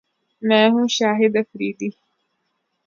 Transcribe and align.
میں 0.41 0.65
ہوں 0.69 0.87
شاہد 0.87 1.33
افریدی 1.35 1.89